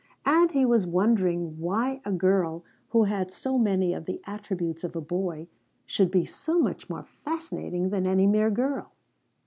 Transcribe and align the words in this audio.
And 0.25 0.49
he 0.49 0.65
was 0.65 0.87
wondering 0.87 1.59
why 1.59 2.01
a 2.05 2.11
girl 2.11 2.63
who 2.89 3.03
had 3.03 3.31
so 3.31 3.59
many 3.59 3.93
of 3.93 4.05
the 4.05 4.19
attributes 4.25 4.83
of 4.83 4.95
a 4.95 4.99
boy 4.99 5.47
should 5.85 6.09
be 6.09 6.25
so 6.25 6.57
much 6.57 6.89
more 6.89 7.03
fascinating 7.23 7.91
than 7.91 8.07
any 8.07 8.25
mere 8.25 8.49
girl. 8.49 8.93